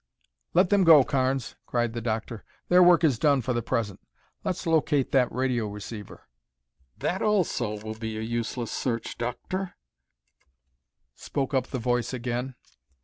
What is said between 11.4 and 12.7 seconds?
up the Voice again.